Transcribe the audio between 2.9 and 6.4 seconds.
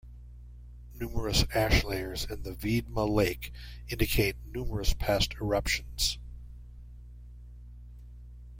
lake indicate numerous past eruptions.